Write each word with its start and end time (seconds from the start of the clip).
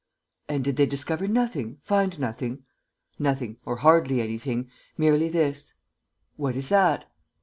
"And 0.49 0.63
did 0.63 0.77
they 0.77 0.87
discover 0.87 1.27
nothing, 1.27 1.77
find 1.83 2.17
nothing?" 2.19 2.63
"Nothing, 3.19 3.57
or 3.67 3.75
hardly 3.75 4.19
anything.... 4.19 4.67
Merely 4.97 5.29
this." 5.29 5.75
"What 6.37 6.55
is 6.55 6.69
that?" 6.69 7.05